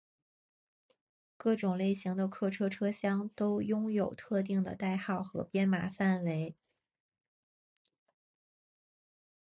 [1.37, 6.55] 各种类型的客车车厢都拥有特定的代号和编码范围。